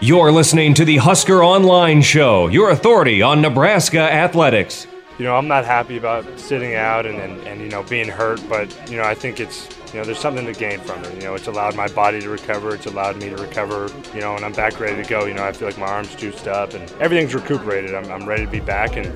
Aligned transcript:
You're 0.00 0.32
listening 0.32 0.74
to 0.74 0.84
the 0.84 0.96
Husker 0.96 1.44
Online 1.44 2.02
Show, 2.02 2.48
your 2.48 2.70
authority 2.70 3.22
on 3.22 3.40
Nebraska 3.40 4.00
athletics. 4.00 4.86
You 5.18 5.24
know, 5.24 5.36
I'm 5.36 5.46
not 5.46 5.64
happy 5.64 5.96
about 5.96 6.26
sitting 6.38 6.74
out 6.74 7.06
and, 7.06 7.18
and, 7.20 7.40
and, 7.46 7.60
you 7.60 7.68
know, 7.68 7.84
being 7.84 8.08
hurt, 8.08 8.42
but, 8.48 8.90
you 8.90 8.96
know, 8.96 9.04
I 9.04 9.14
think 9.14 9.38
it's, 9.38 9.68
you 9.92 10.00
know, 10.00 10.04
there's 10.04 10.18
something 10.18 10.44
to 10.44 10.52
gain 10.52 10.80
from 10.80 11.02
it. 11.04 11.14
You 11.14 11.20
know, 11.20 11.34
it's 11.36 11.46
allowed 11.46 11.76
my 11.76 11.86
body 11.88 12.20
to 12.20 12.28
recover. 12.28 12.74
It's 12.74 12.86
allowed 12.86 13.16
me 13.16 13.30
to 13.30 13.36
recover, 13.36 13.88
you 14.12 14.20
know, 14.20 14.34
and 14.34 14.44
I'm 14.44 14.52
back 14.52 14.80
ready 14.80 15.00
to 15.00 15.08
go. 15.08 15.24
You 15.24 15.34
know, 15.34 15.44
I 15.44 15.52
feel 15.52 15.68
like 15.68 15.78
my 15.78 15.86
arm's 15.86 16.14
juiced 16.16 16.48
up 16.48 16.74
and 16.74 16.90
everything's 17.00 17.32
recuperated. 17.32 17.94
I'm, 17.94 18.10
I'm 18.10 18.28
ready 18.28 18.44
to 18.44 18.50
be 18.50 18.60
back 18.60 18.96
and, 18.96 19.06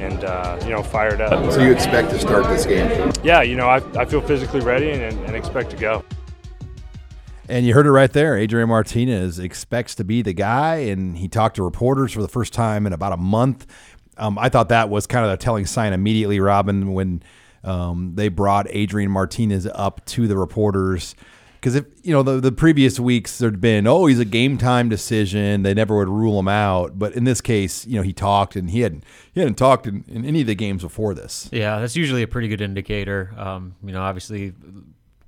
and 0.00 0.24
uh, 0.24 0.58
you 0.64 0.70
know, 0.70 0.82
fired 0.82 1.20
up. 1.20 1.52
So 1.52 1.62
you 1.62 1.72
expect 1.72 2.10
to 2.10 2.18
start 2.18 2.44
this 2.48 2.66
game? 2.66 3.12
Yeah, 3.22 3.42
you 3.42 3.54
know, 3.54 3.68
I, 3.68 3.76
I 3.96 4.04
feel 4.04 4.20
physically 4.20 4.60
ready 4.60 4.90
and, 4.90 5.02
and 5.24 5.36
expect 5.36 5.70
to 5.70 5.76
go. 5.76 6.04
And 7.48 7.66
you 7.66 7.74
heard 7.74 7.86
it 7.86 7.90
right 7.90 8.12
there. 8.12 8.36
Adrian 8.36 8.68
Martinez 8.70 9.38
expects 9.38 9.94
to 9.96 10.04
be 10.04 10.22
the 10.22 10.32
guy, 10.32 10.76
and 10.76 11.18
he 11.18 11.28
talked 11.28 11.56
to 11.56 11.62
reporters 11.62 12.12
for 12.12 12.22
the 12.22 12.28
first 12.28 12.54
time 12.54 12.86
in 12.86 12.92
about 12.92 13.12
a 13.12 13.18
month. 13.18 13.66
Um, 14.16 14.38
I 14.38 14.48
thought 14.48 14.70
that 14.70 14.88
was 14.88 15.06
kind 15.06 15.26
of 15.26 15.32
a 15.32 15.36
telling 15.36 15.66
sign 15.66 15.92
immediately, 15.92 16.40
Robin, 16.40 16.94
when 16.94 17.22
um, 17.62 18.12
they 18.14 18.28
brought 18.28 18.66
Adrian 18.70 19.10
Martinez 19.10 19.66
up 19.74 20.04
to 20.06 20.26
the 20.26 20.38
reporters. 20.38 21.14
Because 21.56 21.76
if 21.76 21.86
you 22.02 22.12
know 22.12 22.22
the, 22.22 22.40
the 22.40 22.52
previous 22.52 23.00
weeks 23.00 23.38
there'd 23.38 23.58
been 23.58 23.86
oh 23.86 24.04
he's 24.04 24.18
a 24.18 24.26
game 24.26 24.58
time 24.58 24.90
decision 24.90 25.62
they 25.62 25.72
never 25.72 25.96
would 25.96 26.10
rule 26.10 26.38
him 26.38 26.46
out 26.46 26.98
but 26.98 27.14
in 27.14 27.24
this 27.24 27.40
case 27.40 27.86
you 27.86 27.96
know 27.96 28.02
he 28.02 28.12
talked 28.12 28.54
and 28.54 28.68
he 28.68 28.80
hadn't 28.82 29.02
he 29.32 29.40
hadn't 29.40 29.54
talked 29.54 29.86
in, 29.86 30.04
in 30.06 30.26
any 30.26 30.42
of 30.42 30.46
the 30.46 30.54
games 30.54 30.82
before 30.82 31.14
this 31.14 31.48
yeah 31.52 31.80
that's 31.80 31.96
usually 31.96 32.22
a 32.22 32.28
pretty 32.28 32.48
good 32.48 32.60
indicator 32.60 33.32
um, 33.38 33.74
you 33.82 33.92
know 33.92 34.02
obviously 34.02 34.52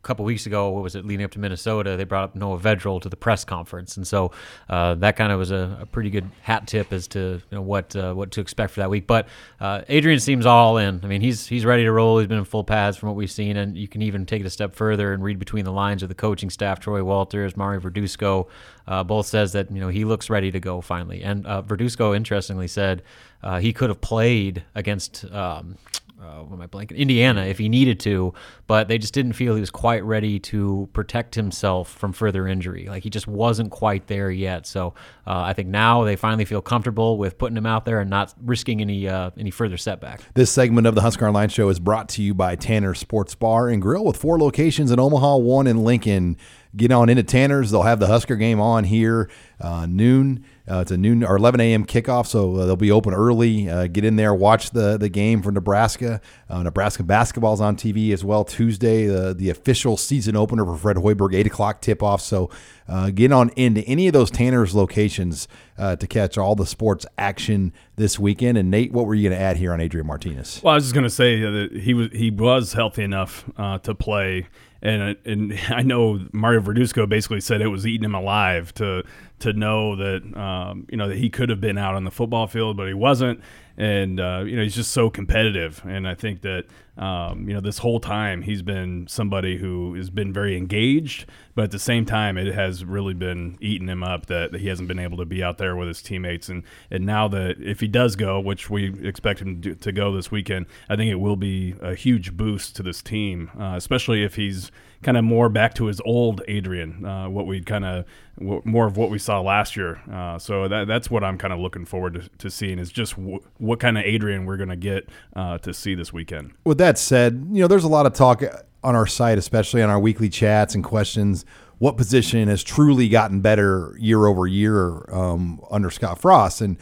couple 0.07 0.25
weeks 0.25 0.47
ago, 0.47 0.71
what 0.71 0.83
was 0.83 0.95
it, 0.95 1.05
leading 1.05 1.25
up 1.25 1.33
to 1.33 1.39
Minnesota, 1.39 1.97
they 1.97 2.05
brought 2.05 2.25
up 2.25 2.37
Noah 2.37 2.59
Vedral 2.59 3.03
to 3.03 3.09
the 3.09 3.17
press 3.17 3.45
conference, 3.45 3.97
and 3.97 4.07
so 4.07 4.31
uh, 4.69 4.95
that 4.95 5.17
kind 5.17 5.33
of 5.33 5.39
was 5.39 5.51
a, 5.51 5.79
a, 5.81 5.87
pretty 5.87 6.11
good 6.11 6.31
hat 6.43 6.67
tip 6.67 6.93
as 6.93 7.09
to 7.09 7.19
you 7.19 7.57
know 7.57 7.63
what 7.63 7.95
uh, 7.97 8.15
what 8.15 8.31
to 8.31 8.41
expect 8.41 8.73
for 8.73 8.81
that 8.81 8.89
week. 8.89 9.07
But 9.07 9.29
uh, 9.61 9.83
Adrian 9.89 10.21
seems 10.21 10.47
all 10.47 10.79
in. 10.79 11.01
I 11.03 11.09
mean, 11.09 11.21
he's 11.21 11.47
he's 11.47 11.65
ready 11.65 11.83
to 11.85 11.93
roll. 11.93 12.19
He's 12.19 12.29
been 12.29 12.39
in 12.39 12.45
full 12.45 12.65
pads 12.65 12.97
from 12.97 13.09
what 13.09 13.17
we've 13.17 13.31
seen, 13.31 13.57
and 13.57 13.77
you 13.77 13.89
can 13.89 14.01
even 14.01 14.25
take 14.25 14.41
it 14.41 14.47
a 14.47 14.51
step 14.51 14.75
further 14.75 15.13
and 15.13 15.23
read 15.23 15.39
between 15.39 15.65
the 15.65 15.73
lines 15.73 16.03
of 16.03 16.09
the 16.09 16.15
coaching 16.15 16.51
staff. 16.51 16.79
Troy 16.79 17.03
Walters, 17.03 17.57
Mario 17.57 17.81
Verduzco, 17.81 18.47
uh, 18.87 19.03
both 19.03 19.27
says 19.27 19.53
that 19.53 19.71
you 19.73 19.81
know 19.81 19.89
he 19.89 20.05
looks 20.05 20.31
ready 20.31 20.53
to 20.53 20.61
go 20.61 20.81
finally. 20.81 21.23
And 21.23 21.47
uh, 21.47 21.63
Verduzco, 21.63 22.17
interestingly, 22.17 22.69
said 22.69 23.03
uh, 23.43 23.59
he 23.59 23.73
could 23.73 23.91
have 23.91 24.01
played 24.01 24.63
against. 24.75 25.25
Um, 25.33 25.77
uh, 26.21 26.43
what 26.43 26.55
am 26.57 26.63
I 26.63 26.67
blanking? 26.67 26.97
Indiana 26.97 27.43
if 27.43 27.59
he 27.59 27.69
needed 27.69 28.01
to, 28.01 28.33
but 28.67 28.89
they 28.89 28.99
just 28.99 29.13
didn't 29.13 29.35
feel 29.35 29.55
he 29.55 29.61
was 29.61 29.71
quite 29.71 30.03
ready 30.05 30.39
to 30.41 30.89
protect 30.93 31.35
himself 31.35 31.91
from 31.91 32.13
further 32.13 32.49
injury. 32.49 32.87
Like 32.89 33.03
he 33.03 33.11
just 33.11 33.27
wasn't 33.27 33.71
quite 33.71 34.07
there 34.07 34.31
yet. 34.31 34.67
So 34.67 34.95
uh, 35.27 35.41
I 35.41 35.53
think 35.53 35.69
now 35.69 36.05
they 36.05 36.17
finally 36.17 36.45
feel 36.45 36.63
comfortable 36.63 37.19
with 37.19 37.37
putting 37.39 37.57
him 37.57 37.67
out 37.67 37.85
there 37.85 38.01
and 38.01 38.09
not 38.09 38.35
risking 38.43 38.81
any 38.81 39.09
uh, 39.09 39.31
any 39.37 39.51
further 39.51 39.77
setback. 39.77 40.23
This 40.35 40.51
segment 40.51 40.87
of 40.87 40.95
the 40.95 41.03
Husker 41.03 41.27
Online 41.27 41.49
Show 41.49 41.69
is 41.69 41.79
brought 41.79 42.09
to 42.11 42.23
you 42.23 42.33
by 42.33 42.57
Tanner 42.57 42.95
Sports 42.95 43.35
Bar 43.35 43.69
and 43.69 43.83
Grill 43.83 44.05
with 44.05 44.17
four 44.17 44.39
locations 44.39 44.91
in 44.91 44.99
Omaha, 44.99 45.37
one 45.37 45.67
in 45.67 45.85
Lincoln. 45.85 46.37
Get 46.77 46.93
on 46.93 47.09
into 47.09 47.23
Tanner's. 47.23 47.71
They'll 47.71 47.83
have 47.83 48.01
the 48.01 48.07
Husker 48.07 48.37
game 48.37 48.61
on 48.61 48.85
here 48.85 49.31
uh, 49.61 49.87
noon. 49.87 50.45
Uh, 50.69 50.81
it's 50.81 50.91
a 50.91 50.97
noon 50.97 51.23
or 51.23 51.37
11 51.37 51.61
a.m. 51.61 51.87
kickoff, 51.87 52.27
so 52.27 52.57
uh, 52.57 52.67
they'll 52.67 52.77
be 52.77 52.91
open 52.91 53.15
early. 53.15 53.71
Uh, 53.71 53.87
get 53.87 54.05
in 54.05 54.17
there, 54.17 54.35
watch 54.35 54.71
the 54.71 54.97
the 54.99 55.09
game 55.09 55.41
for 55.41 55.53
Nebraska. 55.53 56.21
Uh, 56.51 56.65
Nebraska 56.65 57.05
basketball's 57.05 57.61
on 57.61 57.77
TV 57.77 58.13
as 58.13 58.25
well 58.25 58.45
Tuesday. 58.45 59.07
The 59.07 59.33
the 59.33 59.49
official 59.49 59.97
season 59.97 60.35
opener 60.35 60.65
for 60.65 60.77
Fred 60.77 60.97
Hoiberg, 60.97 61.35
eight 61.35 61.47
o'clock 61.47 61.81
tip 61.81 62.03
off. 62.03 62.21
So 62.21 62.51
uh, 62.89 63.11
get 63.11 63.31
on 63.31 63.51
into 63.51 63.83
any 63.83 64.09
of 64.09 64.13
those 64.13 64.31
Tanner's 64.31 64.75
locations 64.75 65.47
uh, 65.79 65.95
to 65.97 66.07
catch 66.07 66.37
all 66.37 66.57
the 66.57 66.67
sports 66.67 67.07
action 67.17 67.73
this 67.95 68.19
weekend. 68.19 68.59
And 68.59 68.69
Nate, 68.69 68.93
what 68.93 69.07
were 69.07 69.15
you 69.15 69.29
going 69.29 69.39
to 69.39 69.45
add 69.45 69.57
here 69.57 69.73
on 69.73 69.81
Adrian 69.81 70.07
Martinez? 70.07 70.61
Well, 70.65 70.73
I 70.73 70.75
was 70.75 70.85
just 70.85 70.95
going 70.95 71.05
to 71.05 71.11
say 71.11 71.41
that 71.41 71.81
he 71.81 71.95
was 71.95 72.09
he 72.13 72.33
was 72.33 72.73
healthy 72.73 73.05
enough 73.05 73.49
to 73.57 73.95
play 73.95 74.49
and 74.83 75.17
and 75.25 75.59
I 75.69 75.83
know 75.83 76.21
Mario 76.33 76.61
Verduzco 76.61 77.09
basically 77.09 77.41
said 77.41 77.61
it 77.61 77.69
was 77.69 77.87
eating 77.87 78.05
him 78.05 78.15
alive 78.15 78.73
to 78.75 79.05
to 79.39 79.53
know 79.53 79.97
that 79.97 80.37
um, 80.37 80.87
you 80.91 80.97
know 80.97 81.09
that 81.09 81.19
he 81.19 81.29
could 81.29 81.51
have 81.51 81.61
been 81.61 81.77
out 81.77 81.95
on 81.95 82.05
the 82.05 82.11
football 82.11 82.47
field, 82.47 82.77
but 82.77 82.89
he 82.89 82.95
wasn't, 82.95 83.41
and 83.77 84.19
uh, 84.19 84.43
you 84.47 84.57
know 84.57 84.63
he's 84.63 84.75
just 84.75 84.93
so 84.93 85.11
competitive, 85.11 85.83
and 85.85 86.09
I 86.09 86.15
think 86.15 86.41
that 86.43 86.65
um, 86.97 87.47
you 87.47 87.55
know 87.55 87.61
this 87.61 87.79
whole 87.79 88.01
time 88.01 88.41
he's 88.41 88.63
been 88.63 89.07
somebody 89.09 89.59
who 89.59 89.95
has 89.95 90.09
been 90.09 90.33
very 90.33 90.57
engaged, 90.57 91.27
but 91.55 91.65
at 91.65 91.71
the 91.71 91.79
same 91.79 92.07
time 92.07 92.39
it 92.39 92.55
has 92.55 92.85
really 92.85 93.13
been 93.13 93.59
eating 93.61 93.89
him 93.89 94.03
up 94.03 94.27
that, 94.27 94.53
that 94.53 94.61
he 94.61 94.69
hasn't 94.69 94.89
been 94.89 94.99
able 94.99 95.19
to 95.19 95.27
be 95.27 95.43
out 95.43 95.59
there 95.59 95.77
with 95.77 95.89
his 95.89 96.01
teammates, 96.01 96.49
and 96.49 96.63
and 96.91 97.05
now 97.05 97.29
that 97.29 97.57
if 97.61 97.81
he 97.81 97.89
does 97.89 98.17
go, 98.17 98.41
which 98.41 98.71
we 98.71 99.07
expect 99.07 99.41
him 99.41 99.61
to, 99.61 99.75
to 99.75 99.93
go 99.93 100.13
this 100.13 100.31
weekend, 100.31 100.65
I 100.89 100.97
think 100.97 101.11
it 101.11 101.17
will 101.17 101.37
be 101.37 101.75
a 101.83 101.95
huge 101.95 102.37
boost 102.37 102.75
to 102.77 102.83
this 102.83 103.03
team, 103.03 103.51
uh, 103.61 103.75
especially 103.77 104.25
if 104.25 104.37
he's 104.37 104.71
kind 105.03 105.17
of 105.17 105.25
more 105.25 105.49
back 105.49 105.75
to 105.75 105.87
his 105.87 106.01
old 106.05 106.43
Adrian, 106.49 107.05
uh, 107.05 107.29
what 107.29 107.47
we 107.47 107.61
kind 107.61 107.85
of 107.85 108.05
w- 108.39 108.63
more 108.65 108.87
of 108.87 108.97
what 108.97 109.11
we 109.11 109.19
saw 109.19 109.41
last 109.41 109.77
year. 109.77 110.01
Uh, 110.11 110.39
so 110.39 110.69
that, 110.69 110.89
that's 110.89 111.11
what 111.11 111.23
I'm 111.23 111.39
kind 111.39 111.53
of 111.53 111.59
looking 111.61 111.85
forward 111.85 112.15
to, 112.15 112.29
to 112.39 112.51
seeing 112.51 112.79
is 112.79 112.91
just 112.91 113.15
w- 113.17 113.41
what 113.59 113.79
kind 113.79 113.99
of 113.99 114.05
Adrian 114.05 114.47
we're 114.47 114.57
going 114.57 114.71
to 114.71 114.77
get 114.77 115.09
uh, 115.35 115.59
to 115.59 115.75
see 115.75 115.95
this 115.95 116.13
weekend. 116.13 116.53
With 116.65 116.79
that 116.79 116.99
said, 116.99 117.49
you 117.53 117.61
know, 117.61 117.69
there's 117.69 117.85
a 117.85 117.89
lot 117.89 118.07
of 118.07 118.15
talk 118.15 118.43
on 118.83 118.97
our 118.97 119.07
site, 119.07 119.39
especially 119.39 119.83
on 119.83 119.91
our 119.91 120.01
weekly 120.01 120.29
chats 120.29 120.75
and 120.75 120.83
questions. 120.83 121.45
What 121.79 121.97
position 121.97 122.49
has 122.49 122.65
truly 122.65 123.09
gotten 123.09 123.41
better 123.41 123.95
year 123.99 124.27
over 124.27 124.47
year 124.47 125.05
um, 125.15 125.61
under 125.71 125.91
Scott 125.91 126.19
Frost? 126.21 126.63
And 126.63 126.79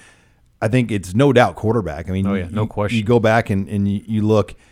I 0.63 0.69
think 0.69 0.93
it's 0.93 1.15
no 1.15 1.33
doubt 1.33 1.57
quarterback. 1.57 2.09
I 2.09 2.13
mean, 2.13 2.27
oh, 2.27 2.35
yeah, 2.35 2.49
no 2.51 2.63
you, 2.63 2.69
question. 2.69 2.99
You 2.99 3.05
go 3.05 3.19
back 3.19 3.51
and, 3.51 3.69
and 3.69 3.91
you, 3.91 4.03
you 4.07 4.23
look– 4.23 4.55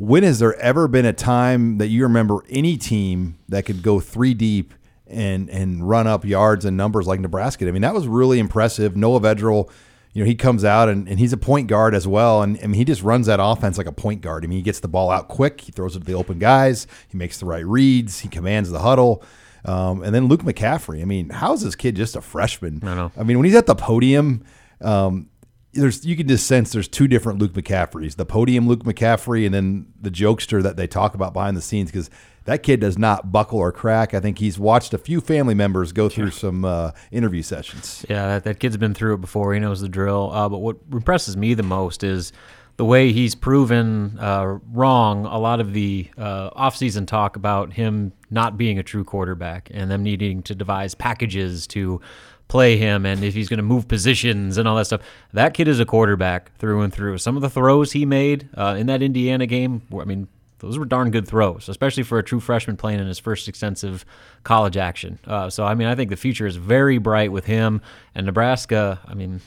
when 0.00 0.22
has 0.22 0.38
there 0.38 0.58
ever 0.60 0.88
been 0.88 1.04
a 1.04 1.12
time 1.12 1.76
that 1.76 1.88
you 1.88 2.02
remember 2.04 2.42
any 2.48 2.78
team 2.78 3.38
that 3.50 3.66
could 3.66 3.82
go 3.82 4.00
three 4.00 4.32
deep 4.32 4.72
and 5.06 5.50
and 5.50 5.86
run 5.86 6.06
up 6.06 6.24
yards 6.24 6.64
and 6.64 6.74
numbers 6.74 7.06
like 7.06 7.20
Nebraska? 7.20 7.68
I 7.68 7.70
mean, 7.70 7.82
that 7.82 7.92
was 7.92 8.08
really 8.08 8.38
impressive. 8.38 8.96
Noah 8.96 9.20
Vedral, 9.20 9.70
you 10.14 10.22
know, 10.22 10.26
he 10.26 10.34
comes 10.34 10.64
out 10.64 10.88
and, 10.88 11.06
and 11.06 11.18
he's 11.18 11.34
a 11.34 11.36
point 11.36 11.68
guard 11.68 11.94
as 11.94 12.08
well. 12.08 12.42
And 12.42 12.58
I 12.62 12.62
mean, 12.62 12.74
he 12.74 12.84
just 12.86 13.02
runs 13.02 13.26
that 13.26 13.40
offense 13.42 13.76
like 13.76 13.86
a 13.86 13.92
point 13.92 14.22
guard. 14.22 14.42
I 14.42 14.46
mean, 14.46 14.56
he 14.56 14.62
gets 14.62 14.80
the 14.80 14.88
ball 14.88 15.10
out 15.10 15.28
quick, 15.28 15.60
he 15.60 15.70
throws 15.70 15.96
it 15.96 15.98
to 15.98 16.04
the 16.06 16.14
open 16.14 16.38
guys, 16.38 16.86
he 17.08 17.18
makes 17.18 17.38
the 17.38 17.44
right 17.44 17.66
reads, 17.66 18.20
he 18.20 18.28
commands 18.28 18.70
the 18.70 18.80
huddle. 18.80 19.22
Um, 19.66 20.02
and 20.02 20.14
then 20.14 20.28
Luke 20.28 20.44
McCaffrey. 20.44 21.02
I 21.02 21.04
mean, 21.04 21.28
how 21.28 21.52
is 21.52 21.60
this 21.60 21.74
kid 21.74 21.94
just 21.94 22.16
a 22.16 22.22
freshman? 22.22 22.80
I 22.82 22.94
know. 22.94 23.12
I 23.18 23.22
mean, 23.22 23.36
when 23.36 23.44
he's 23.44 23.54
at 23.54 23.66
the 23.66 23.74
podium, 23.74 24.46
um, 24.80 25.28
there's 25.72 26.04
you 26.04 26.16
can 26.16 26.26
just 26.26 26.46
sense 26.46 26.72
there's 26.72 26.88
two 26.88 27.06
different 27.06 27.38
Luke 27.38 27.52
McCaffreys, 27.52 28.16
the 28.16 28.26
podium 28.26 28.66
Luke 28.66 28.84
McCaffrey, 28.84 29.44
and 29.44 29.54
then 29.54 29.86
the 30.00 30.10
jokester 30.10 30.62
that 30.62 30.76
they 30.76 30.86
talk 30.86 31.14
about 31.14 31.32
behind 31.32 31.56
the 31.56 31.62
scenes 31.62 31.90
because 31.90 32.10
that 32.44 32.62
kid 32.62 32.80
does 32.80 32.98
not 32.98 33.30
buckle 33.30 33.58
or 33.58 33.70
crack. 33.70 34.14
I 34.14 34.20
think 34.20 34.38
he's 34.38 34.58
watched 34.58 34.94
a 34.94 34.98
few 34.98 35.20
family 35.20 35.54
members 35.54 35.92
go 35.92 36.08
through 36.08 36.30
some 36.30 36.64
uh, 36.64 36.92
interview 37.12 37.42
sessions. 37.42 38.04
Yeah, 38.08 38.26
that, 38.26 38.44
that, 38.44 38.60
kid's 38.60 38.76
been 38.76 38.94
through 38.94 39.14
it 39.14 39.20
before. 39.20 39.54
He 39.54 39.60
knows 39.60 39.80
the 39.80 39.88
drill. 39.88 40.30
Uh, 40.32 40.48
but 40.48 40.58
what 40.58 40.76
impresses 40.90 41.36
me 41.36 41.54
the 41.54 41.62
most 41.62 42.02
is 42.02 42.32
the 42.76 42.84
way 42.84 43.12
he's 43.12 43.34
proven 43.34 44.18
uh, 44.18 44.58
wrong 44.72 45.26
a 45.26 45.38
lot 45.38 45.60
of 45.60 45.74
the 45.74 46.08
uh, 46.16 46.50
offseason 46.52 47.06
talk 47.06 47.36
about 47.36 47.74
him 47.74 48.12
not 48.30 48.56
being 48.56 48.78
a 48.78 48.82
true 48.82 49.04
quarterback 49.04 49.68
and 49.70 49.90
them 49.90 50.02
needing 50.02 50.42
to 50.44 50.54
devise 50.54 50.94
packages 50.94 51.66
to 51.66 52.00
play 52.50 52.76
him 52.76 53.06
and 53.06 53.22
if 53.22 53.32
he's 53.32 53.48
going 53.48 53.58
to 53.58 53.62
move 53.62 53.88
positions 53.88 54.58
and 54.58 54.68
all 54.68 54.76
that 54.76 54.84
stuff. 54.84 55.00
That 55.32 55.54
kid 55.54 55.68
is 55.68 55.80
a 55.80 55.86
quarterback 55.86 56.54
through 56.58 56.82
and 56.82 56.92
through. 56.92 57.18
Some 57.18 57.36
of 57.36 57.42
the 57.42 57.48
throws 57.48 57.92
he 57.92 58.04
made 58.04 58.48
uh, 58.54 58.76
in 58.78 58.88
that 58.88 59.02
Indiana 59.02 59.46
game, 59.46 59.82
I 59.98 60.04
mean, 60.04 60.28
those 60.60 60.78
were 60.78 60.84
darn 60.84 61.10
good 61.10 61.26
throws, 61.26 61.68
especially 61.68 62.02
for 62.02 62.18
a 62.18 62.22
true 62.22 62.40
freshman 62.40 62.76
playing 62.76 63.00
in 63.00 63.06
his 63.06 63.18
first 63.18 63.48
extensive 63.48 64.04
college 64.42 64.76
action. 64.76 65.18
Uh, 65.26 65.50
so, 65.50 65.64
I 65.64 65.74
mean, 65.74 65.88
I 65.88 65.94
think 65.94 66.10
the 66.10 66.16
future 66.16 66.46
is 66.46 66.56
very 66.56 66.98
bright 66.98 67.32
with 67.32 67.46
him. 67.46 67.82
And 68.14 68.26
Nebraska, 68.26 68.98
I 69.06 69.14
mean, 69.14 69.40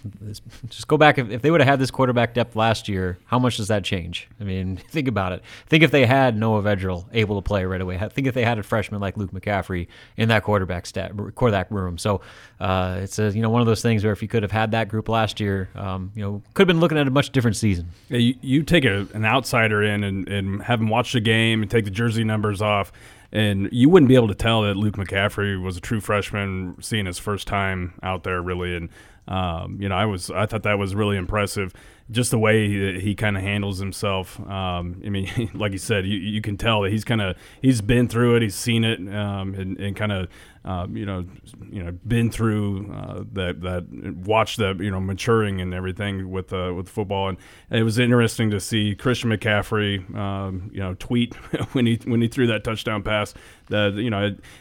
just 0.70 0.88
go 0.88 0.98
back. 0.98 1.18
If, 1.18 1.30
if 1.30 1.42
they 1.42 1.52
would 1.52 1.60
have 1.60 1.68
had 1.68 1.80
this 1.80 1.92
quarterback 1.92 2.34
depth 2.34 2.56
last 2.56 2.88
year, 2.88 3.18
how 3.26 3.38
much 3.38 3.58
does 3.58 3.68
that 3.68 3.84
change? 3.84 4.30
I 4.40 4.44
mean, 4.44 4.78
think 4.90 5.08
about 5.08 5.34
it. 5.34 5.44
Think 5.68 5.84
if 5.84 5.92
they 5.92 6.06
had 6.06 6.38
Noah 6.38 6.62
Vedral 6.62 7.06
able 7.12 7.42
to 7.42 7.46
play 7.46 7.66
right 7.66 7.82
away. 7.82 7.98
Think 8.10 8.28
if 8.28 8.34
they 8.34 8.46
had 8.46 8.60
a 8.60 8.64
freshman 8.64 9.02
like 9.02 9.18
Luke 9.18 9.32
McCaffrey 9.32 9.88
in 10.18 10.30
that 10.30 10.44
quarterback 10.44 10.86
stat, 10.86 11.12
quarterback 11.36 11.70
room. 11.72 11.98
So 11.98 12.22
uh, 12.60 13.00
it's 13.02 13.20
a, 13.20 13.32
you 13.32 13.42
know 13.42 13.50
one 13.50 13.62
of 13.62 13.68
those 13.68 13.82
things 13.82 14.04
where 14.04 14.14
if 14.14 14.22
you 14.22 14.28
could 14.28 14.44
have 14.44 14.52
had 14.52 14.72
that 14.72 14.88
group 14.88 15.10
last 15.10 15.40
year, 15.40 15.70
um, 15.76 16.12
you 16.16 16.24
know, 16.24 16.42
could 16.54 16.64
have 16.64 16.68
been 16.68 16.80
looking 16.80 16.98
at 16.98 17.08
a 17.08 17.12
much 17.12 17.32
different 17.32 17.58
season. 17.58 17.90
Yeah, 18.10 18.20
you, 18.20 18.36
you 18.42 18.64
take 18.64 18.86
a, 18.86 19.08
an 19.14 19.26
outsider 19.26 19.84
in 19.84 20.04
and, 20.04 20.28
and 20.30 20.64
have 20.64 20.80
him 20.80 20.88
watch 20.88 21.03
the 21.12 21.20
game 21.20 21.62
and 21.62 21.70
take 21.70 21.86
the 21.86 21.92
jersey 21.92 22.24
numbers 22.24 22.62
off 22.62 22.92
and 23.34 23.68
you 23.72 23.90
wouldn't 23.90 24.08
be 24.08 24.16
able 24.16 24.28
to 24.28 24.36
tell 24.36 24.62
that 24.62 24.78
Luke 24.78 24.96
McCaffrey 24.96 25.62
was 25.62 25.76
a 25.76 25.82
true 25.82 26.00
freshman, 26.00 26.76
seeing 26.80 27.08
his 27.08 27.18
first 27.18 27.48
time 27.48 27.96
out 28.04 28.24
there 28.24 28.40
really. 28.42 28.76
And 28.76 28.90
um, 29.28 29.78
you 29.80 29.88
know, 29.88 29.96
I 29.96 30.06
was 30.06 30.30
I 30.30 30.46
thought 30.46 30.64
that 30.64 30.78
was 30.78 30.96
really 30.96 31.18
impressive. 31.18 31.74
Just 32.12 32.32
the 32.32 32.40
way 32.40 32.68
he, 32.68 33.00
he 33.00 33.16
kind 33.16 33.38
of 33.38 33.44
handles 33.44 33.80
himself. 33.80 34.38
Um, 34.42 35.02
I 35.06 35.10
mean, 35.10 35.52
like 35.54 35.72
you 35.72 35.78
said, 35.78 36.06
you, 36.06 36.18
you 36.18 36.42
can 36.42 36.58
tell 36.58 36.82
that 36.82 36.92
he's 36.92 37.06
kind 37.06 37.22
of 37.22 37.38
he's 37.62 37.82
been 37.82 38.08
through 38.08 38.36
it, 38.36 38.42
he's 38.42 38.56
seen 38.56 38.84
it, 38.84 39.00
um, 39.14 39.56
and, 39.56 39.78
and 39.78 39.96
kind 39.96 40.12
of 40.12 40.28
um, 40.66 40.96
you 40.96 41.06
know, 41.06 41.26
you 41.70 41.84
know, 41.84 41.92
been 42.08 42.30
through 42.32 42.92
uh, 42.94 43.24
that 43.34 43.62
that 43.62 44.16
watched 44.26 44.58
that 44.60 44.80
you 44.80 44.92
know 44.92 45.02
maturing 45.02 45.60
and 45.60 45.74
everything 45.74 46.32
with 46.32 46.54
uh, 46.54 46.74
with 46.76 46.88
football, 46.88 47.30
and 47.30 47.38
it 47.70 47.84
was 47.84 48.00
interesting 48.00 48.50
to 48.52 48.60
see 48.60 48.96
Christian 48.96 49.30
McCaffrey, 49.30 50.16
um, 50.16 50.70
you 50.74 50.80
know, 50.80 50.94
tweet 50.96 51.34
when 51.74 51.86
he 51.86 52.00
when 52.06 52.22
he 52.22 52.30
threw 52.30 52.48
that 52.48 52.64
touchdown 52.64 53.04
pass. 53.04 53.34
That 53.70 53.94
you 53.96 54.10
know, 54.10 54.20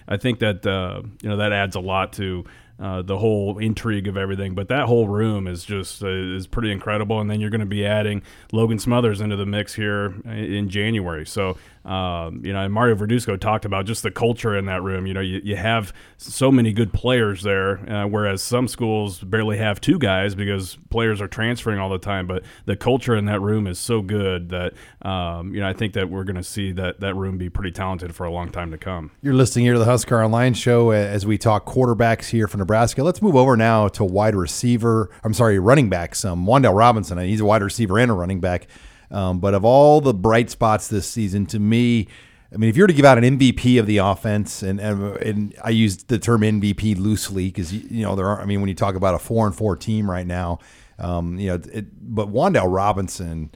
I, 0.09 0.15
I 0.15 0.17
think 0.17 0.41
that 0.41 0.67
uh, 0.67 1.03
you 1.23 1.29
know 1.29 1.37
that 1.37 1.53
adds 1.53 1.77
a 1.77 1.81
lot 1.81 2.13
to 2.15 2.45
uh, 2.81 3.03
the 3.03 3.19
whole 3.19 3.59
intrigue 3.59 4.09
of 4.09 4.17
everything. 4.17 4.55
But 4.55 4.69
that 4.69 4.87
whole 4.87 5.09
room 5.09 5.47
is 5.47 5.65
just 5.65 6.03
uh, 6.03 6.09
is 6.09 6.47
pretty 6.47 6.73
incredible. 6.73 7.21
And 7.21 7.31
then 7.31 7.41
you're 7.41 7.51
going 7.51 7.61
to 7.61 7.67
be 7.67 7.87
adding 7.87 8.23
Logan 8.53 8.79
Smothers 8.79 9.21
into 9.21 9.37
the 9.37 9.47
mix 9.47 9.75
here 9.75 10.15
in 10.25 10.69
January. 10.69 11.27
So 11.27 11.57
um, 11.85 12.45
you 12.45 12.53
know, 12.53 12.61
and 12.63 12.73
Mario 12.73 12.95
Verduzco 12.95 13.39
talked 13.39 13.65
about 13.65 13.87
just 13.87 14.03
the 14.03 14.11
culture 14.11 14.57
in 14.57 14.67
that 14.67 14.83
room. 14.83 15.07
You 15.07 15.15
know, 15.15 15.21
you, 15.21 15.41
you 15.43 15.57
have 15.57 15.93
so 16.17 16.53
many 16.53 16.73
good 16.73 16.93
players 16.93 17.43
there, 17.43 17.79
uh, 17.91 18.07
whereas 18.07 18.43
some 18.43 18.69
schools 18.69 19.19
barely 19.19 19.59
have 19.59 19.81
two 19.81 19.99
guys 19.99 20.35
because 20.35 20.79
players 20.91 21.21
are 21.21 21.29
transferring 21.29 21.79
all 21.79 21.89
the 21.89 21.99
time. 21.99 22.27
But 22.27 22.45
the 22.67 22.77
culture 22.77 23.17
in 23.17 23.25
that 23.27 23.41
room 23.41 23.67
is 23.67 23.79
so 23.79 24.01
good 24.03 24.51
that 24.51 24.75
um, 25.03 25.55
you 25.55 25.61
know 25.61 25.69
I 25.69 25.73
think 25.73 25.95
that 25.95 26.09
we're 26.09 26.25
going 26.25 26.37
to 26.37 26.45
see 26.45 26.73
that 26.73 27.01
that 27.01 27.15
room 27.15 27.39
be 27.39 27.49
pretty 27.49 27.73
talented 27.73 28.15
for 28.15 28.25
a 28.25 28.31
long 28.31 28.51
time 28.51 28.71
to 28.71 28.79
come. 28.79 29.11
You're 29.23 29.35
listening 29.35 29.65
here 29.65 29.73
to 29.73 29.79
the 29.79 29.85
Husker 29.85 30.23
Online 30.23 30.55
Show 30.55 30.91
as 30.91 31.27
we 31.27 31.37
talk 31.39 31.67
quarterbacks 31.67 32.27
here 32.31 32.47
for 32.47 32.59
Nebraska. 32.59 33.03
Let's 33.03 33.21
move 33.23 33.37
over 33.37 33.57
now 33.57 33.89
to 33.89 34.05
wide 34.05 34.35
receiver. 34.35 35.11
I'm 35.25 35.35
sorry, 35.35 35.59
running 35.59 35.89
back 35.89 36.13
Um, 36.25 36.47
Wan'Dale 36.47 36.77
Robinson. 36.77 37.19
He's 37.19 37.41
a 37.41 37.45
wide 37.45 37.63
receiver 37.63 37.99
and 37.99 38.11
a 38.11 38.15
running 38.15 38.41
back. 38.41 38.67
Um, 39.13 39.39
but 39.39 39.55
of 39.55 39.65
all 39.65 40.01
the 40.01 40.15
bright 40.15 40.51
spots 40.51 40.89
this 40.89 41.09
season, 41.09 41.47
to 41.47 41.59
me, 41.59 42.09
I 42.53 42.57
mean, 42.57 42.69
if 42.69 42.77
you 42.77 42.83
were 42.83 42.89
to 42.89 42.93
give 42.93 43.05
out 43.05 43.23
an 43.23 43.39
MVP 43.39 43.79
of 43.79 43.87
the 43.87 43.99
offense, 43.99 44.63
and 44.63 44.81
and, 44.81 45.17
and 45.19 45.55
I 45.63 45.71
use 45.71 46.05
the 46.05 46.19
term 46.19 46.41
MVP 46.41 46.99
loosely 46.99 47.47
because 47.47 47.73
you 47.73 48.03
know 48.03 48.17
there 48.17 48.27
are. 48.27 48.41
I 48.41 48.45
mean, 48.45 48.61
when 48.61 48.69
you 48.69 48.75
talk 48.75 48.95
about 48.95 49.15
a 49.15 49.19
four 49.19 49.47
and 49.47 49.55
four 49.55 49.77
team 49.77 50.11
right 50.11 50.27
now, 50.27 50.59
um, 50.99 51.39
you 51.39 51.49
know, 51.49 51.61
it, 51.73 51.87
but 52.15 52.29
Wan'Dale 52.29 52.75
Robinson, 52.75 53.51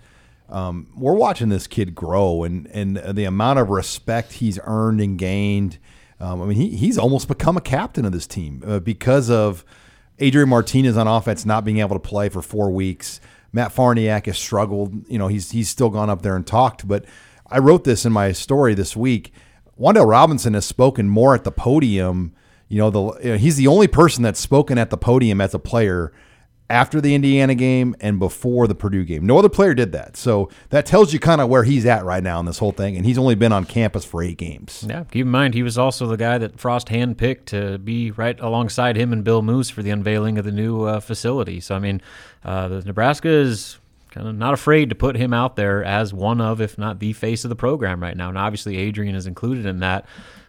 um, 0.49 0.89
we're 0.97 1.15
watching 1.15 1.49
this 1.49 1.67
kid 1.67 1.95
grow, 1.95 2.43
and 2.43 2.67
and 2.69 2.97
the 2.97 3.25
amount 3.25 3.59
of 3.59 3.69
respect 3.69 4.35
he's 4.35 4.59
earned 4.65 5.01
and 5.01 5.19
gained. 5.19 5.79
Um, 6.19 6.41
I 6.41 6.47
mean, 6.47 6.57
he, 6.57 6.71
he's 6.77 6.97
almost 6.97 7.29
become 7.29 7.59
a 7.59 7.61
captain 7.61 8.07
of 8.07 8.13
this 8.13 8.27
team 8.27 8.63
uh, 8.67 8.79
because 8.79 9.29
of 9.29 9.67
Adrian 10.19 10.49
Martinez 10.49 10.97
on 10.97 11.07
offense 11.07 11.45
not 11.45 11.65
being 11.65 11.79
able 11.79 11.95
to 11.97 12.01
play 12.01 12.31
for 12.31 12.41
four 12.41 12.71
weeks. 12.71 13.21
Matt 13.57 13.75
Farniok 13.75 14.27
has 14.27 14.39
struggled. 14.39 15.09
You 15.09 15.19
know, 15.19 15.29
he's 15.29 15.51
he's 15.51 15.71
still 15.71 15.89
gone 15.89 16.11
up 16.11 16.21
there 16.21 16.37
and 16.37 16.47
talked. 16.47 16.87
But 16.87 17.07
I 17.47 17.59
wrote 17.59 17.85
this 17.85 18.05
in 18.05 18.13
my 18.13 18.33
story 18.33 18.75
this 18.75 18.95
week. 18.95 19.33
Wan'Dale 19.81 20.07
Robinson 20.07 20.53
has 20.53 20.67
spoken 20.67 21.09
more 21.09 21.35
at 21.35 21.45
the 21.45 21.51
podium. 21.51 22.35
You 22.69 22.79
know, 22.79 22.91
the 22.91 23.19
you 23.25 23.31
know, 23.33 23.39
he's 23.39 23.57
the 23.57 23.67
only 23.67 23.89
person 23.89 24.23
that's 24.23 24.39
spoken 24.39 24.77
at 24.77 24.91
the 24.91 24.99
podium 24.99 25.41
as 25.41 25.55
a 25.55 25.59
player 25.59 26.13
after 26.69 27.01
the 27.01 27.15
Indiana 27.15 27.55
game 27.55 27.95
and 28.01 28.19
before 28.19 28.67
the 28.67 28.75
Purdue 28.75 29.05
game. 29.05 29.25
No 29.25 29.39
other 29.39 29.49
player 29.49 29.73
did 29.73 29.93
that. 29.93 30.17
So 30.17 30.51
that 30.71 30.85
tells 30.85 31.13
you 31.13 31.21
kind 31.21 31.41
of 31.41 31.49
where 31.49 31.63
he's 31.63 31.87
at 31.87 32.05
right 32.05 32.23
now 32.23 32.41
in 32.41 32.47
this 32.47 32.59
whole 32.59 32.73
thing. 32.73 32.97
And 32.97 33.07
he's 33.07 33.19
only 33.19 33.37
been 33.37 33.53
on 33.53 33.65
campus 33.65 34.05
for 34.05 34.23
eight 34.23 34.37
games. 34.37 34.85
Yeah, 34.89 35.05
keep 35.05 35.27
in 35.27 35.31
mind, 35.31 35.55
he 35.55 35.63
was 35.63 35.79
also 35.79 36.07
the 36.07 36.17
guy 36.17 36.39
that 36.39 36.59
Frost 36.59 36.89
handpicked 36.89 37.47
to 37.47 37.79
be 37.79 38.11
right 38.11 38.39
alongside 38.41 38.97
him 38.97 39.13
and 39.13 39.23
Bill 39.23 39.43
Moos 39.43 39.71
for 39.71 39.83
the 39.83 39.91
unveiling 39.91 40.39
of 40.39 40.45
the 40.45 40.53
new 40.53 40.83
uh, 40.85 41.01
facility. 41.01 41.61
So, 41.61 41.77
I 41.77 41.79
mean, 41.79 42.03
uh, 42.45 42.83
Nebraska 42.85 43.29
is 43.29 43.79
kind 44.11 44.27
of 44.27 44.35
not 44.35 44.55
afraid 44.55 44.89
to 44.89 44.95
put 44.95 45.15
him 45.15 45.33
out 45.33 45.57
there 45.57 45.85
as 45.85 46.13
one 46.13 46.41
of, 46.41 46.61
if 46.61 46.79
not 46.79 46.99
the 46.99 47.13
face 47.13 47.45
of 47.45 47.49
the 47.49 47.57
program 47.57 48.03
right 48.03 48.17
now. 48.17 48.29
And 48.29 48.39
obviously, 48.39 48.77
Adrian 48.79 49.15
is 49.15 49.27
included 49.27 49.67
in 49.67 49.81
that. 49.81 50.07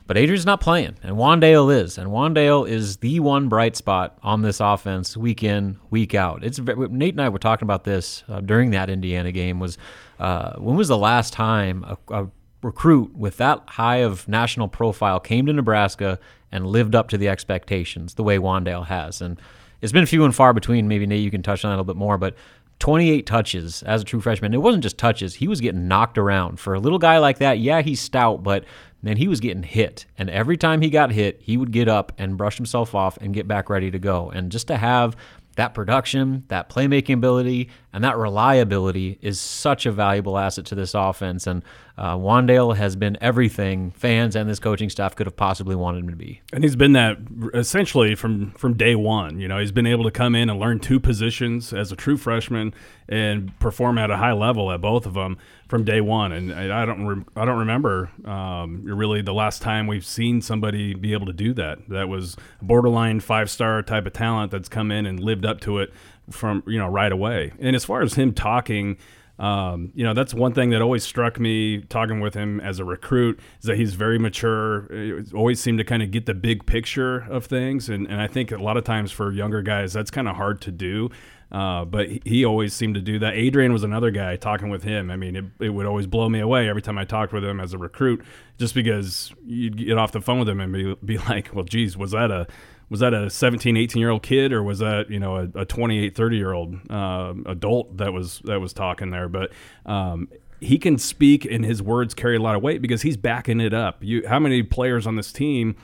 But 0.07 0.17
Adrian's 0.17 0.45
not 0.45 0.61
playing, 0.61 0.95
and 1.03 1.17
Wan'Dale 1.17 1.83
is, 1.83 1.97
and 1.97 2.09
Wan'Dale 2.09 2.67
is 2.67 2.97
the 2.97 3.19
one 3.19 3.49
bright 3.49 3.75
spot 3.75 4.17
on 4.23 4.41
this 4.41 4.61
offense, 4.61 5.17
week 5.17 5.43
in, 5.43 5.77
week 5.89 6.15
out. 6.15 6.45
It's 6.45 6.59
Nate 6.59 7.13
and 7.13 7.21
I 7.21 7.27
were 7.27 7.39
talking 7.39 7.65
about 7.65 7.83
this 7.83 8.23
uh, 8.29 8.39
during 8.39 8.71
that 8.71 8.89
Indiana 8.89 9.33
game. 9.33 9.59
Was 9.59 9.77
uh, 10.17 10.53
when 10.53 10.77
was 10.77 10.87
the 10.87 10.97
last 10.97 11.33
time 11.33 11.83
a, 11.83 11.97
a 12.13 12.27
recruit 12.63 13.17
with 13.17 13.35
that 13.37 13.61
high 13.67 13.97
of 13.97 14.25
national 14.29 14.69
profile 14.69 15.19
came 15.19 15.45
to 15.45 15.53
Nebraska 15.53 16.19
and 16.53 16.65
lived 16.65 16.95
up 16.95 17.09
to 17.09 17.17
the 17.17 17.27
expectations 17.27 18.13
the 18.13 18.23
way 18.23 18.37
Wan'Dale 18.37 18.85
has? 18.85 19.21
And 19.21 19.37
it's 19.81 19.91
been 19.91 20.05
few 20.05 20.23
and 20.23 20.33
far 20.33 20.53
between. 20.53 20.87
Maybe 20.87 21.05
Nate, 21.05 21.21
you 21.21 21.31
can 21.31 21.43
touch 21.43 21.65
on 21.65 21.71
that 21.71 21.75
a 21.75 21.81
little 21.81 21.93
bit 21.93 21.99
more, 21.99 22.17
but 22.17 22.33
28 22.79 23.25
touches 23.25 23.83
as 23.83 24.01
a 24.01 24.05
true 24.05 24.21
freshman. 24.21 24.53
It 24.53 24.61
wasn't 24.61 24.83
just 24.83 24.97
touches; 24.97 25.35
he 25.35 25.47
was 25.47 25.61
getting 25.61 25.87
knocked 25.87 26.17
around. 26.17 26.59
For 26.59 26.73
a 26.73 26.79
little 26.79 26.99
guy 26.99 27.17
like 27.17 27.39
that, 27.39 27.59
yeah, 27.59 27.81
he's 27.81 27.99
stout, 27.99 28.43
but 28.43 28.65
man, 29.01 29.17
he 29.17 29.27
was 29.27 29.39
getting 29.39 29.63
hit. 29.63 30.05
And 30.17 30.29
every 30.29 30.57
time 30.57 30.81
he 30.81 30.89
got 30.89 31.11
hit, 31.11 31.41
he 31.41 31.57
would 31.57 31.71
get 31.71 31.87
up 31.87 32.11
and 32.17 32.37
brush 32.37 32.57
himself 32.57 32.95
off 32.95 33.17
and 33.17 33.33
get 33.33 33.47
back 33.47 33.69
ready 33.69 33.91
to 33.91 33.99
go. 33.99 34.29
And 34.29 34.51
just 34.51 34.67
to 34.67 34.77
have 34.77 35.15
that 35.57 35.73
production, 35.73 36.43
that 36.47 36.69
playmaking 36.69 37.15
ability, 37.15 37.69
and 37.91 38.03
that 38.03 38.15
reliability 38.15 39.17
is 39.21 39.39
such 39.39 39.87
a 39.87 39.91
valuable 39.91 40.37
asset 40.37 40.65
to 40.65 40.75
this 40.75 40.93
offense. 40.93 41.47
And 41.47 41.63
uh, 41.97 42.15
Wan'Dale 42.15 42.75
has 42.77 42.95
been 42.95 43.17
everything 43.21 43.89
fans 43.91 44.35
and 44.35 44.47
this 44.47 44.59
coaching 44.59 44.89
staff 44.89 45.15
could 45.15 45.25
have 45.25 45.35
possibly 45.35 45.75
wanted 45.75 46.03
him 46.03 46.09
to 46.11 46.15
be. 46.15 46.41
And 46.53 46.63
he's 46.63 46.75
been 46.75 46.93
that 46.93 47.17
essentially 47.55 48.13
from 48.13 48.51
from 48.51 48.75
day 48.75 48.95
one. 48.95 49.39
You 49.39 49.47
know, 49.47 49.57
he's 49.57 49.71
been 49.71 49.87
able 49.87 50.03
to 50.03 50.11
come 50.11 50.35
in 50.35 50.49
and 50.49 50.59
learn 50.59 50.79
two 50.79 50.99
positions 50.99 51.73
as 51.73 51.91
a 51.91 51.95
true 51.95 52.17
freshman 52.17 52.73
and 53.09 53.57
perform 53.59 53.97
at 53.97 54.11
a 54.11 54.17
high 54.17 54.33
level 54.33 54.71
at 54.71 54.81
both 54.81 55.05
of 55.05 55.13
them 55.13 55.37
from 55.67 55.83
day 55.83 56.01
one. 56.01 56.31
And 56.31 56.53
I 56.53 56.85
don't 56.85 57.05
re- 57.05 57.25
I 57.35 57.45
don't 57.45 57.59
remember 57.59 58.11
um, 58.25 58.83
really 58.83 59.21
the 59.21 59.33
last 59.33 59.61
time 59.61 59.87
we've 59.87 60.05
seen 60.05 60.41
somebody 60.41 60.93
be 60.93 61.13
able 61.13 61.25
to 61.27 61.33
do 61.33 61.53
that. 61.53 61.87
That 61.89 62.09
was 62.09 62.35
borderline 62.61 63.19
five 63.19 63.49
star 63.49 63.81
type 63.81 64.05
of 64.05 64.13
talent 64.13 64.51
that's 64.51 64.69
come 64.69 64.91
in 64.91 65.05
and 65.05 65.19
lived 65.19 65.45
up 65.45 65.59
to 65.61 65.79
it 65.79 65.93
from 66.29 66.63
you 66.67 66.77
know 66.77 66.87
right 66.87 67.11
away. 67.11 67.53
And 67.59 67.75
as 67.75 67.85
far 67.85 68.01
as 68.01 68.13
him 68.15 68.33
talking 68.33 68.97
um, 69.39 69.91
you 69.93 70.03
know, 70.03 70.13
that's 70.13 70.33
one 70.33 70.53
thing 70.53 70.71
that 70.71 70.81
always 70.81 71.03
struck 71.03 71.39
me 71.39 71.81
talking 71.81 72.19
with 72.19 72.33
him 72.33 72.59
as 72.59 72.79
a 72.79 72.85
recruit 72.85 73.39
is 73.59 73.67
that 73.67 73.77
he's 73.77 73.93
very 73.93 74.17
mature. 74.17 74.89
Always 75.33 75.59
seemed 75.59 75.77
to 75.77 75.83
kind 75.83 76.01
of 76.01 76.09
get 76.09 76.25
the 76.25 76.33
big 76.33 76.65
picture 76.65 77.19
of 77.29 77.45
things. 77.45 77.89
And, 77.89 78.07
and 78.07 78.19
I 78.19 78.27
think 78.27 78.51
a 78.51 78.57
lot 78.57 78.77
of 78.77 78.83
times 78.83 79.11
for 79.11 79.31
younger 79.31 79.61
guys, 79.61 79.93
that's 79.93 80.09
kind 80.09 80.27
of 80.27 80.35
hard 80.35 80.61
to 80.61 80.71
do. 80.71 81.09
Uh, 81.51 81.85
but 81.85 82.07
he 82.25 82.43
always 82.43 82.73
seemed 82.73 82.95
to 82.95 83.01
do 83.01 83.19
that. 83.19 83.33
Adrian 83.35 83.71
was 83.71 83.83
another 83.83 84.11
guy 84.11 84.35
talking 84.35 84.69
with 84.69 84.83
him. 84.83 85.09
I 85.09 85.15
mean, 85.15 85.35
it, 85.35 85.45
it 85.59 85.69
would 85.69 85.85
always 85.85 86.05
blow 86.05 86.27
me 86.27 86.39
away 86.39 86.67
every 86.67 86.81
time 86.81 86.97
I 86.97 87.05
talked 87.05 87.31
with 87.31 87.43
him 87.43 87.59
as 87.59 87.73
a 87.73 87.77
recruit, 87.77 88.23
just 88.57 88.75
because 88.75 89.33
you'd 89.45 89.77
get 89.77 89.97
off 89.97 90.11
the 90.11 90.21
phone 90.21 90.39
with 90.39 90.49
him 90.49 90.59
and 90.59 90.73
be, 90.73 90.95
be 91.05 91.17
like, 91.29 91.53
well, 91.53 91.63
geez, 91.63 91.95
was 91.95 92.11
that 92.11 92.31
a 92.31 92.47
was 92.89 93.01
that 93.01 93.13
a 93.13 93.29
17 93.29 93.75
18 93.75 93.99
year 93.99 94.09
old 94.09 94.23
kid 94.23 94.53
or 94.53 94.63
was 94.63 94.79
that 94.79 95.09
you 95.09 95.19
know 95.19 95.35
a, 95.35 95.61
a 95.61 95.65
28 95.65 96.15
30 96.15 96.37
year 96.37 96.53
old 96.53 96.75
uh, 96.89 97.33
adult 97.45 97.97
that 97.97 98.13
was 98.13 98.39
that 98.45 98.61
was 98.61 98.71
talking 98.71 99.11
there 99.11 99.27
but 99.27 99.51
um, 99.85 100.29
he 100.61 100.77
can 100.77 100.97
speak 100.97 101.45
and 101.45 101.65
his 101.65 101.81
words 101.83 102.13
carry 102.13 102.37
a 102.37 102.41
lot 102.41 102.55
of 102.55 102.61
weight 102.61 102.81
because 102.81 103.01
he's 103.01 103.17
backing 103.17 103.59
it 103.59 103.73
up 103.73 103.97
you 104.01 104.25
how 104.27 104.39
many 104.39 104.63
players 104.63 105.05
on 105.05 105.17
this 105.17 105.33
team 105.33 105.75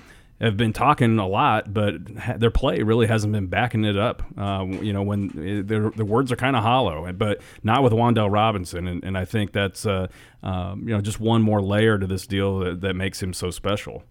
have 0.43 0.57
been 0.57 0.73
talking 0.73 1.17
a 1.19 1.27
lot, 1.27 1.73
but 1.73 1.95
their 2.39 2.51
play 2.51 2.83
really 2.83 3.07
hasn't 3.07 3.31
been 3.31 3.47
backing 3.47 3.85
it 3.85 3.97
up. 3.97 4.23
Uh, 4.37 4.65
you 4.65 4.91
know, 4.91 5.01
when 5.01 5.65
their 5.65 5.89
the 5.89 6.05
words 6.05 6.31
are 6.31 6.35
kind 6.35 6.55
of 6.55 6.63
hollow, 6.63 7.11
but 7.13 7.41
not 7.63 7.81
with 7.81 7.93
Wan'Dale 7.93 8.31
Robinson, 8.31 8.87
and, 8.87 9.03
and 9.03 9.17
I 9.17 9.25
think 9.25 9.53
that's 9.53 9.85
uh, 9.85 10.07
um, 10.43 10.87
you 10.87 10.93
know 10.93 11.01
just 11.01 11.19
one 11.19 11.41
more 11.41 11.61
layer 11.61 11.97
to 11.97 12.05
this 12.05 12.27
deal 12.27 12.59
that, 12.59 12.81
that 12.81 12.95
makes 12.95 13.23
him 13.23 13.33
so 13.33 13.51
special. 13.51 14.03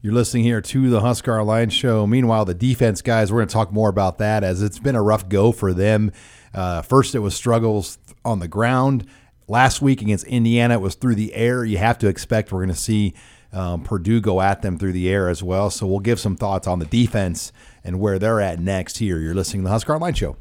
You're 0.00 0.14
listening 0.14 0.44
here 0.44 0.60
to 0.60 0.90
the 0.90 1.00
Husker 1.00 1.38
Online 1.38 1.70
Show. 1.70 2.06
Meanwhile, 2.06 2.44
the 2.44 2.54
defense 2.54 3.00
guys, 3.00 3.32
we're 3.32 3.38
going 3.38 3.48
to 3.48 3.52
talk 3.54 3.72
more 3.72 3.88
about 3.88 4.18
that 4.18 4.44
as 4.44 4.62
it's 4.62 4.78
been 4.78 4.96
a 4.96 5.02
rough 5.02 5.28
go 5.28 5.50
for 5.50 5.72
them. 5.72 6.12
Uh, 6.52 6.82
first, 6.82 7.14
it 7.14 7.20
was 7.20 7.34
struggles 7.34 7.98
on 8.24 8.38
the 8.38 8.48
ground. 8.48 9.06
Last 9.48 9.82
week 9.82 10.02
against 10.02 10.26
Indiana, 10.26 10.74
it 10.74 10.80
was 10.80 10.94
through 10.94 11.14
the 11.14 11.34
air. 11.34 11.64
You 11.64 11.78
have 11.78 11.98
to 11.98 12.08
expect 12.08 12.52
we're 12.52 12.60
going 12.60 12.68
to 12.68 12.74
see 12.74 13.14
um, 13.54 13.82
Purdue 13.82 14.20
go 14.20 14.40
at 14.40 14.62
them 14.62 14.78
through 14.78 14.92
the 14.92 15.08
air 15.08 15.28
as 15.28 15.42
well. 15.42 15.70
So 15.70 15.86
we'll 15.86 16.00
give 16.00 16.18
some 16.20 16.36
thoughts 16.36 16.66
on 16.66 16.80
the 16.80 16.86
defense 16.86 17.52
and 17.82 18.00
where 18.00 18.18
they're 18.18 18.40
at 18.40 18.58
next 18.58 18.98
here. 18.98 19.18
You're 19.18 19.34
listening 19.34 19.62
to 19.62 19.68
the 19.68 19.70
Husker 19.70 19.94
Online 19.94 20.14
Show. 20.14 20.36